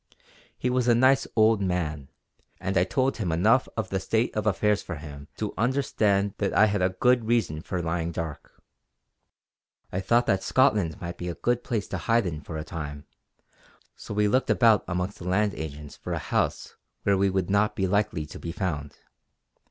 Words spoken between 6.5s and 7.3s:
I had a good